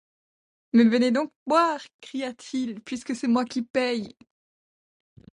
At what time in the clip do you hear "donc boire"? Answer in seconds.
1.11-1.79